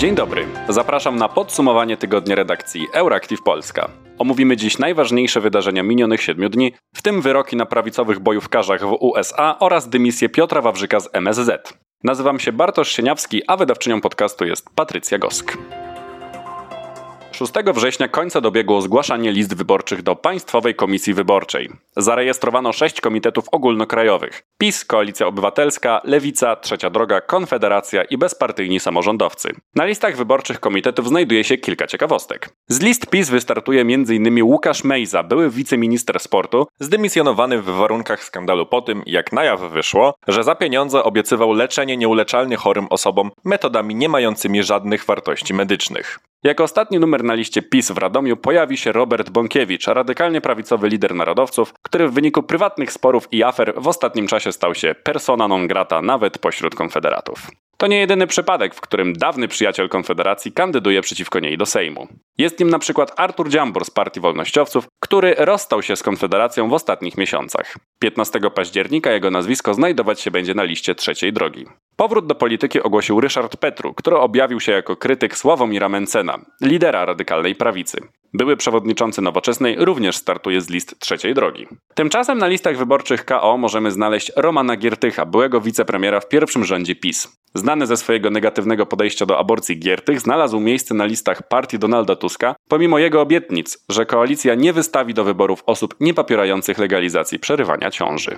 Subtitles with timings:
[0.00, 0.46] Dzień dobry.
[0.68, 3.90] Zapraszam na podsumowanie tygodnia redakcji Euractiv Polska.
[4.18, 9.58] Omówimy dziś najważniejsze wydarzenia minionych siedmiu dni, w tym wyroki na prawicowych bojówkarzach w USA
[9.58, 11.74] oraz dymisję Piotra Wawrzyka z MSZ.
[12.04, 15.58] Nazywam się Bartosz Sieniawski, a wydawczynią podcastu jest Patrycja Gosk.
[17.40, 21.70] 6 września końca dobiegło zgłaszanie list wyborczych do Państwowej Komisji Wyborczej.
[21.96, 29.52] Zarejestrowano sześć komitetów ogólnokrajowych: PiS, Koalicja Obywatelska, Lewica, Trzecia Droga, Konfederacja i bezpartyjni samorządowcy.
[29.74, 32.48] Na listach wyborczych komitetów znajduje się kilka ciekawostek.
[32.68, 34.42] Z list PiS wystartuje m.in.
[34.42, 40.14] Łukasz Mejza, były wiceminister sportu, zdymisjonowany w warunkach skandalu po tym, jak na jaw wyszło,
[40.28, 46.18] że za pieniądze obiecywał leczenie nieuleczalnie chorym osobom metodami nie mającymi żadnych wartości medycznych.
[46.44, 51.14] Jako ostatni numer na liście PiS w Radomiu pojawi się Robert Bąkiewicz, radykalnie prawicowy lider
[51.14, 55.66] narodowców, który w wyniku prywatnych sporów i afer w ostatnim czasie stał się persona non
[55.66, 57.46] grata nawet pośród konfederatów.
[57.80, 62.08] To nie jedyny przypadek, w którym dawny przyjaciel Konfederacji kandyduje przeciwko niej do Sejmu.
[62.38, 66.72] Jest nim na przykład Artur Dziambor z Partii Wolnościowców, który rozstał się z Konfederacją w
[66.72, 67.76] ostatnich miesiącach.
[68.00, 71.66] 15 października jego nazwisko znajdować się będzie na liście trzeciej drogi.
[71.96, 77.54] Powrót do polityki ogłosił Ryszard Petru, który objawił się jako krytyk Sławomira Mencena, lidera radykalnej
[77.54, 78.00] prawicy.
[78.34, 81.66] Były przewodniczący Nowoczesnej również startuje z list trzeciej drogi.
[81.94, 87.39] Tymczasem na listach wyborczych KO możemy znaleźć Romana Giertycha, byłego wicepremiera w pierwszym rządzie PiS.
[87.54, 92.54] Znany ze swojego negatywnego podejścia do aborcji Giertych znalazł miejsce na listach partii Donalda Tuska,
[92.68, 98.36] pomimo jego obietnic, że koalicja nie wystawi do wyborów osób niepopierających legalizacji przerywania ciąży.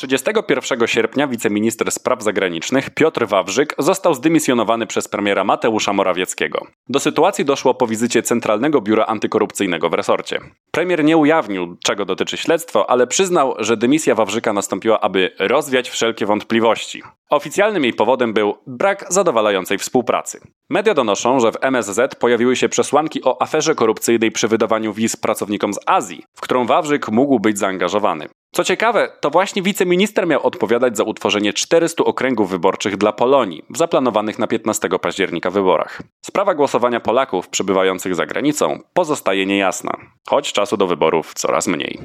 [0.00, 6.66] 31 sierpnia wiceminister spraw zagranicznych Piotr Wawrzyk został zdymisjonowany przez premiera Mateusza Morawieckiego.
[6.88, 10.40] Do sytuacji doszło po wizycie Centralnego Biura Antykorupcyjnego w resorcie.
[10.70, 16.26] Premier nie ujawnił, czego dotyczy śledztwo, ale przyznał, że dymisja Wawrzyka nastąpiła, aby rozwiać wszelkie
[16.26, 17.02] wątpliwości.
[17.30, 20.40] Oficjalnym jej powodem był brak zadowalającej współpracy.
[20.70, 25.74] Media donoszą, że w MSZ pojawiły się przesłanki o aferze korupcyjnej przy wydawaniu wiz pracownikom
[25.74, 28.28] z Azji, w którą Wawrzyk mógł być zaangażowany.
[28.52, 33.76] Co ciekawe, to właśnie wiceminister miał odpowiadać za utworzenie 400 okręgów wyborczych dla Polonii w
[33.76, 36.02] zaplanowanych na 15 października wyborach.
[36.24, 39.96] Sprawa głosowania Polaków przebywających za granicą pozostaje niejasna,
[40.28, 41.98] choć czasu do wyborów coraz mniej.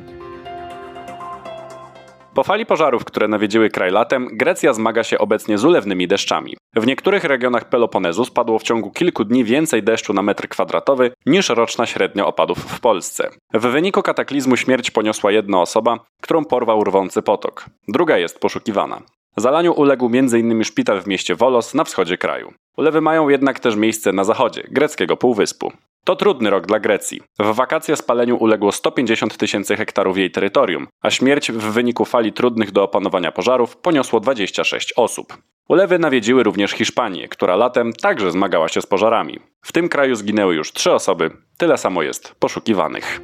[2.36, 6.58] Po fali pożarów, które nawiedziły kraj latem, Grecja zmaga się obecnie z ulewnymi deszczami.
[6.76, 11.50] W niektórych regionach Peloponezu spadło w ciągu kilku dni więcej deszczu na metr kwadratowy niż
[11.50, 13.30] roczna średnia opadów w Polsce.
[13.54, 17.66] W wyniku kataklizmu śmierć poniosła jedna osoba, którą porwał rwący potok.
[17.88, 19.02] Druga jest poszukiwana.
[19.38, 20.64] Zalaniu uległ m.in.
[20.64, 22.54] szpital w mieście Volos na wschodzie kraju.
[22.78, 25.72] Ulewy mają jednak też miejsce na zachodzie, greckiego półwyspu.
[26.06, 27.22] To trudny rok dla Grecji.
[27.40, 32.72] W wakacje spaleniu uległo 150 tysięcy hektarów jej terytorium, a śmierć w wyniku fali trudnych
[32.72, 35.38] do opanowania pożarów poniosło 26 osób.
[35.70, 39.40] Ulewy nawiedziły również Hiszpanię, która latem także zmagała się z pożarami.
[39.62, 43.22] W tym kraju zginęły już trzy osoby, tyle samo jest poszukiwanych.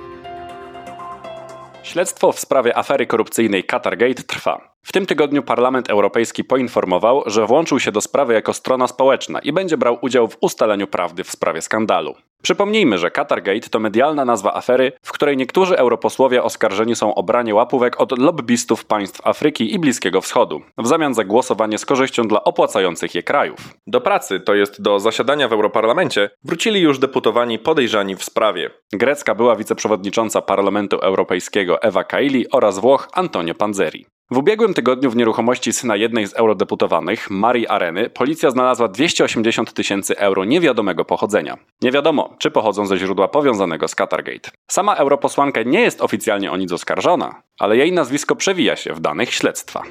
[1.83, 4.70] Śledztwo w sprawie afery korupcyjnej Qatargate trwa.
[4.83, 9.53] W tym tygodniu Parlament Europejski poinformował, że włączył się do sprawy jako strona społeczna i
[9.53, 12.15] będzie brał udział w ustaleniu prawdy w sprawie skandalu.
[12.41, 17.55] Przypomnijmy, że Qatargate to medialna nazwa afery, w której niektórzy europosłowie oskarżeni są o branie
[17.55, 22.43] łapówek od lobbystów państw Afryki i Bliskiego Wschodu, w zamian za głosowanie z korzyścią dla
[22.43, 23.59] opłacających je krajów.
[23.87, 28.69] Do pracy, to jest do zasiadania w Europarlamencie, wrócili już deputowani podejrzani w sprawie.
[28.93, 34.05] Grecka była wiceprzewodnicząca Parlamentu Europejskiego Ewa Kaili oraz Włoch Antonio Panzeri.
[34.31, 40.17] W ubiegłym tygodniu w nieruchomości syna jednej z eurodeputowanych, Marii Areny, policja znalazła 280 tysięcy
[40.17, 41.57] euro niewiadomego pochodzenia.
[41.81, 44.51] Nie wiadomo, czy pochodzą ze źródła powiązanego z Qatargate.
[44.67, 49.33] Sama europosłanka nie jest oficjalnie o nic oskarżona, ale jej nazwisko przewija się w danych
[49.33, 49.83] śledztwa.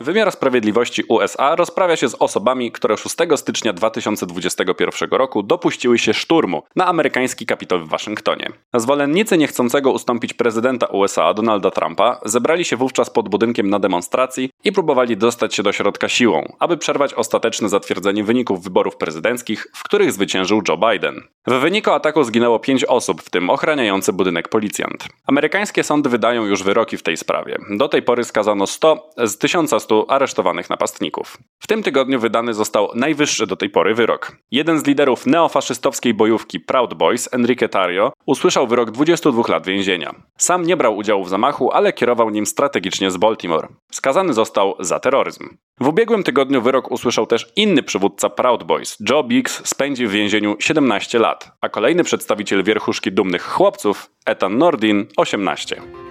[0.00, 6.62] Wymiar Sprawiedliwości USA rozprawia się z osobami, które 6 stycznia 2021 roku dopuściły się szturmu
[6.76, 8.48] na amerykański kapitol w Waszyngtonie.
[8.74, 14.72] Zwolennicy niechcącego ustąpić prezydenta USA Donalda Trumpa zebrali się wówczas pod budynkiem na demonstracji i
[14.72, 20.12] próbowali dostać się do środka siłą, aby przerwać ostateczne zatwierdzenie wyników wyborów prezydenckich, w których
[20.12, 21.20] zwyciężył Joe Biden.
[21.46, 25.04] W wyniku ataku zginęło 5 osób, w tym ochraniający budynek policjant.
[25.26, 27.58] Amerykańskie sądy wydają już wyroki w tej sprawie.
[27.70, 31.38] Do tej pory skazano 100 z 1100 aresztowanych napastników.
[31.58, 34.36] W tym tygodniu wydany został najwyższy do tej pory wyrok.
[34.50, 40.14] Jeden z liderów neofaszystowskiej bojówki Proud Boys, Enrique Tario, usłyszał wyrok 22 lat więzienia.
[40.38, 43.68] Sam nie brał udziału w zamachu, ale kierował nim strategicznie z Baltimore.
[43.92, 45.48] Skazany został za terroryzm.
[45.80, 50.56] W ubiegłym tygodniu wyrok usłyszał też inny przywódca Proud Boys, Joe Biggs, spędzi w więzieniu
[50.58, 56.07] 17 lat, a kolejny przedstawiciel wierchuszki dumnych chłopców, Ethan Nordin, 18.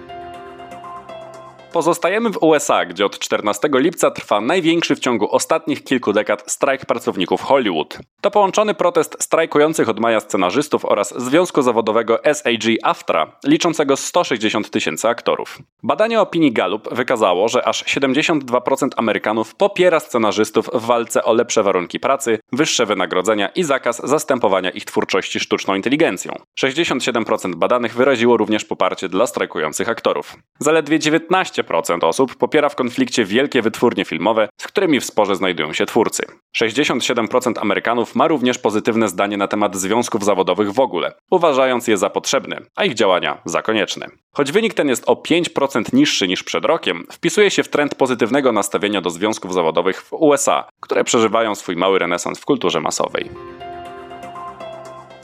[1.72, 6.86] Pozostajemy w USA, gdzie od 14 lipca trwa największy w ciągu ostatnich kilku dekad strajk
[6.86, 7.98] pracowników Hollywood.
[8.20, 15.58] To połączony protest strajkujących od maja scenarzystów oraz Związku Zawodowego SAG-AFTRA, liczącego 160 tysięcy aktorów.
[15.82, 22.00] Badanie opinii Gallup wykazało, że aż 72% Amerykanów popiera scenarzystów w walce o lepsze warunki
[22.00, 26.32] pracy, wyższe wynagrodzenia i zakaz zastępowania ich twórczości sztuczną inteligencją.
[26.60, 30.36] 67% badanych wyraziło również poparcie dla strajkujących aktorów.
[30.58, 31.57] Zaledwie 19%
[32.04, 36.22] osób popiera w konflikcie wielkie wytwórnie filmowe, z którymi w sporze znajdują się twórcy.
[36.56, 42.10] 67% Amerykanów ma również pozytywne zdanie na temat związków zawodowych w ogóle, uważając je za
[42.10, 44.06] potrzebne, a ich działania za konieczne.
[44.32, 48.52] Choć wynik ten jest o 5% niższy niż przed rokiem, wpisuje się w trend pozytywnego
[48.52, 53.30] nastawienia do związków zawodowych w USA, które przeżywają swój mały renesans w kulturze masowej.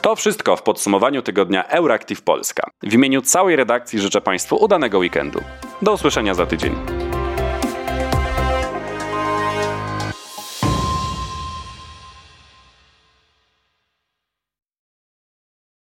[0.05, 2.69] To wszystko w podsumowaniu tygodnia Euractiv Polska.
[2.83, 5.41] W imieniu całej redakcji życzę Państwu udanego weekendu.
[5.81, 7.04] Do usłyszenia za tydzień.